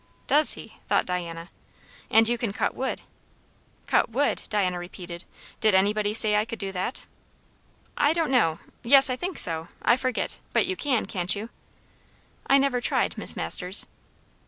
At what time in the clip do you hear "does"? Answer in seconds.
0.25-0.53